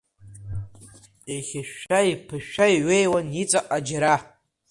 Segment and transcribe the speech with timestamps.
[1.31, 4.15] Еихьышәшәа-еиԥышәшәа иҩеиуан иҵаҟа џьара.